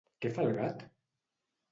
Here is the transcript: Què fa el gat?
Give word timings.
Què 0.25 0.29
fa 0.37 0.45
el 0.47 0.55
gat? 0.61 0.81